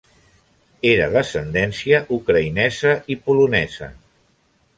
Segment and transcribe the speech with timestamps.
[0.91, 3.93] Era d’ascendència ucraïnesa i polonesa.